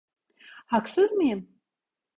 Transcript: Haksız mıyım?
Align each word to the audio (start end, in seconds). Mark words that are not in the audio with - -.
Haksız 0.65 1.11
mıyım? 1.11 1.47